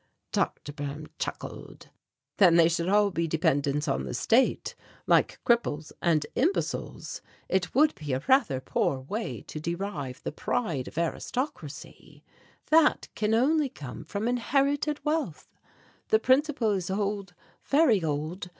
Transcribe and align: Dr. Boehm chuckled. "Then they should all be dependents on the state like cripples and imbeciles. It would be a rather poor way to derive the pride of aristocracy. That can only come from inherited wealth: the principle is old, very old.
Dr. 0.31 0.73
Boehm 0.73 1.09
chuckled. 1.19 1.89
"Then 2.37 2.55
they 2.55 2.67
should 2.67 2.89
all 2.89 3.11
be 3.11 3.27
dependents 3.27 3.87
on 3.87 4.05
the 4.05 4.15
state 4.15 4.73
like 5.05 5.39
cripples 5.45 5.91
and 6.01 6.25
imbeciles. 6.35 7.21
It 7.47 7.75
would 7.75 7.93
be 7.93 8.11
a 8.13 8.23
rather 8.27 8.59
poor 8.59 8.99
way 8.99 9.43
to 9.43 9.59
derive 9.59 10.23
the 10.23 10.31
pride 10.31 10.87
of 10.87 10.97
aristocracy. 10.97 12.23
That 12.71 13.09
can 13.13 13.35
only 13.35 13.69
come 13.69 14.03
from 14.03 14.27
inherited 14.27 15.05
wealth: 15.05 15.55
the 16.07 16.17
principle 16.17 16.71
is 16.71 16.89
old, 16.89 17.35
very 17.63 18.03
old. 18.03 18.49